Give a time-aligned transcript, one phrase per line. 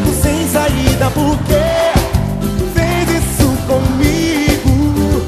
[0.00, 1.62] beco sem saída porque
[2.74, 5.24] fez isso comigo.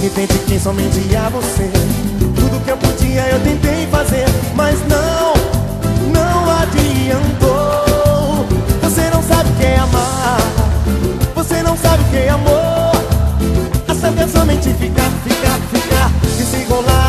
[0.00, 1.70] Me tente quem somente a você.
[2.18, 5.32] Tudo que eu podia eu tentei fazer, mas não,
[6.12, 8.46] não adiantou.
[8.82, 10.38] Você não sabe o que é amar,
[11.34, 12.94] você não sabe o que é amor.
[13.88, 17.03] A saber somente ficar, ficar, ficar e se rolar.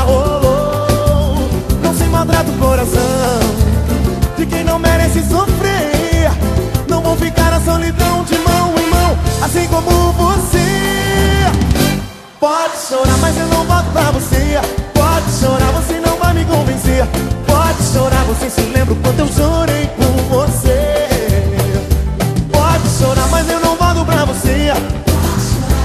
[9.55, 10.59] Assim como você.
[12.41, 14.59] Pode chorar, mas eu não volto pra você.
[14.93, 17.05] Pode chorar, você não vai me convencer.
[17.47, 21.07] Pode chorar, você se lembra o quanto eu chorei por você.
[22.51, 24.73] Pode chorar, mas eu não volto pra você.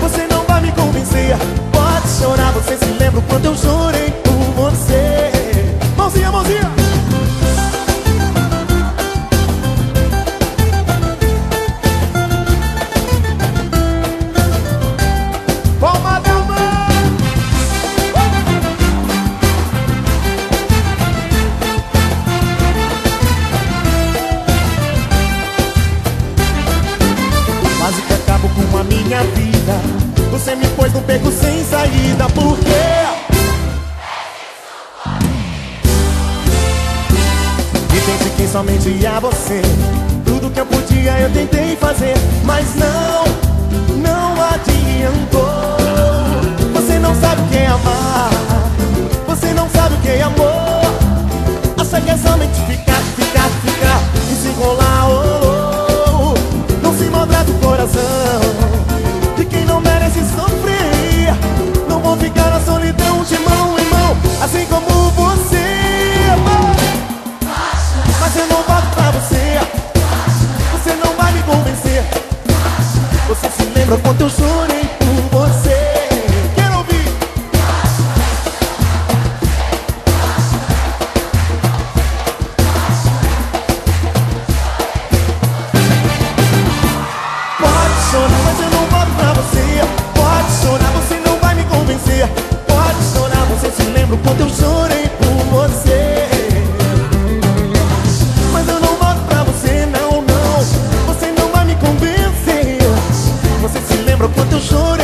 [0.03, 1.37] Você não vai me convencer.
[1.71, 4.20] Pode chorar, você se lembra o quanto eu chorei
[29.11, 29.81] minha vida.
[30.31, 32.71] Você me pôs no beco sem saída Por quê?
[37.93, 39.61] E que somente a você.
[40.25, 43.25] Tudo que eu podia eu tentei fazer Mas não,
[43.97, 45.77] não adiantou.
[46.75, 48.31] Você não sabe o que é amar.
[49.27, 50.81] Você não sabe o que é amor.
[51.77, 54.01] Acha que é somente ficar, ficar, ficar
[54.31, 56.81] E se rolar, oh, oh, oh.
[56.81, 58.40] Não se maltrata o coração
[73.91, 74.50] prova quanto eu sou
[104.61, 105.00] tus horas.